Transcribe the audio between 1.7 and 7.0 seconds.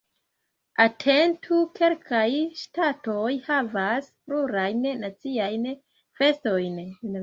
Kelkaj ŝtatoj havas plurajn naciajn festojn.